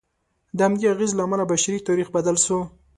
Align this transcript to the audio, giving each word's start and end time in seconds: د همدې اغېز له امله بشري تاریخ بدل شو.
د 0.57 0.59
همدې 0.67 0.85
اغېز 0.93 1.11
له 1.15 1.21
امله 1.27 1.43
بشري 1.51 1.79
تاریخ 1.87 2.07
بدل 2.15 2.35
شو. 2.45 2.59